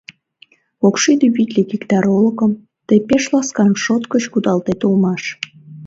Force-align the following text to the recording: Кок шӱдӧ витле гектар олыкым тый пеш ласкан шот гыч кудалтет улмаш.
Кок 0.81 0.95
шӱдӧ 1.01 1.27
витле 1.35 1.61
гектар 1.71 2.03
олыкым 2.17 2.51
тый 2.87 2.99
пеш 3.07 3.23
ласкан 3.33 3.71
шот 3.83 4.03
гыч 4.13 4.23
кудалтет 4.33 4.79
улмаш. 4.87 5.23